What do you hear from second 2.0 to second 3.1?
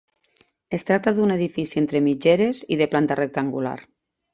mitgeres i de